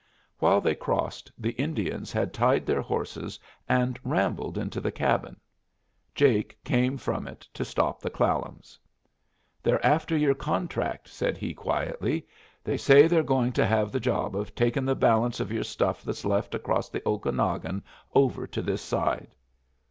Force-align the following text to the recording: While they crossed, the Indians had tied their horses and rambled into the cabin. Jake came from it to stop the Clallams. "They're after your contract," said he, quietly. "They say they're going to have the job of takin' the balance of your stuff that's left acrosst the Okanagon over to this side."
While 0.39 0.61
they 0.61 0.73
crossed, 0.73 1.31
the 1.37 1.51
Indians 1.51 2.11
had 2.11 2.33
tied 2.33 2.65
their 2.65 2.81
horses 2.81 3.37
and 3.69 3.99
rambled 4.03 4.57
into 4.57 4.81
the 4.81 4.91
cabin. 4.91 5.39
Jake 6.15 6.57
came 6.63 6.97
from 6.97 7.27
it 7.27 7.41
to 7.53 7.63
stop 7.63 7.99
the 8.01 8.09
Clallams. 8.09 8.79
"They're 9.61 9.85
after 9.85 10.17
your 10.17 10.33
contract," 10.33 11.07
said 11.07 11.37
he, 11.37 11.53
quietly. 11.53 12.25
"They 12.63 12.77
say 12.77 13.05
they're 13.05 13.21
going 13.21 13.51
to 13.51 13.65
have 13.67 13.91
the 13.91 13.99
job 13.99 14.35
of 14.35 14.55
takin' 14.55 14.85
the 14.85 14.95
balance 14.95 15.39
of 15.39 15.51
your 15.51 15.63
stuff 15.63 16.01
that's 16.01 16.25
left 16.25 16.55
acrosst 16.55 16.93
the 16.93 17.07
Okanagon 17.07 17.83
over 18.15 18.47
to 18.47 18.61
this 18.63 18.81
side." 18.81 19.35